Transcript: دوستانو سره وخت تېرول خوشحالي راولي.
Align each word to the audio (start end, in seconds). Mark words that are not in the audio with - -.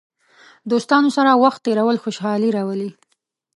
دوستانو 0.71 1.09
سره 1.17 1.31
وخت 1.43 1.59
تېرول 1.67 1.97
خوشحالي 2.03 2.49
راولي. 2.57 2.89